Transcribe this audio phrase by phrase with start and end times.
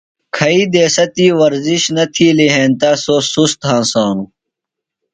[0.35, 4.29] کھیئی دیسہ تی ورزش نہ تِھیلی ہینتہ سوۡ سُست ہنسانوۡ۔